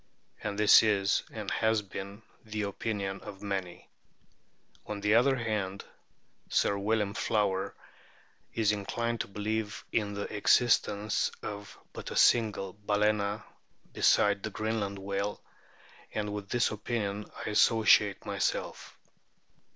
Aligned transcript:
And 0.43 0.57
this 0.57 0.81
is 0.81 1.21
and 1.31 1.51
has 1.51 1.83
been 1.83 2.23
the 2.43 2.63
opinion 2.63 3.21
of 3.21 3.43
many. 3.43 3.87
On 4.87 4.99
the 4.99 5.13
other 5.13 5.35
hand, 5.35 5.85
Sir 6.49 6.75
William 6.75 7.13
Flower 7.13 7.75
is 8.51 8.71
inclined 8.71 9.21
to 9.21 9.27
believe 9.27 9.85
in 9.91 10.15
the 10.15 10.23
existence 10.35 11.29
of 11.43 11.77
but 11.93 12.09
a 12.09 12.15
single 12.15 12.73
Balccna 12.73 13.43
besides 13.93 14.41
the 14.41 14.49
Greenland 14.49 14.97
whale, 14.97 15.39
and 16.15 16.33
with 16.33 16.49
this 16.49 16.71
opinion 16.71 17.27
I 17.45 17.51
associate 17.51 18.25
myself. 18.25 18.97